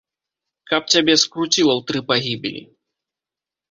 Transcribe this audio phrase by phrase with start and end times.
[0.71, 2.69] Каб цябе скруціла ў тры пагібелі!